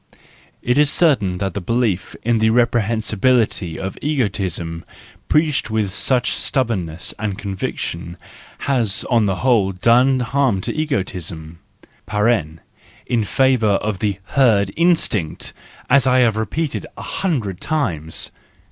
—It 0.63 0.79
is 0.79 0.89
certain 0.89 1.37
that 1.37 1.53
the 1.53 1.61
belief 1.61 2.15
in 2.23 2.39
the 2.39 2.49
reprehensibility 2.49 3.77
of 3.77 3.99
egoism, 4.01 4.83
preached 5.29 5.69
with 5.69 5.91
such 5.93 6.31
stubbornness 6.31 7.13
and 7.19 7.37
conviction, 7.37 8.17
has 8.61 9.05
on 9.11 9.25
the 9.25 9.35
whole 9.45 9.71
done 9.71 10.21
harm 10.21 10.59
to 10.61 10.73
egoism 10.73 11.59
(in 12.19 13.23
favour 13.23 13.73
of 13.77 13.99
the 13.99 14.17
herd 14.33 14.71
instinct 14.75 15.53
y 15.87 15.95
as 15.97 16.07
I 16.07 16.23
shall 16.23 16.31
repeat 16.31 16.83
a 16.97 17.01
hundred 17.03 17.61
times!) 17.61 18.31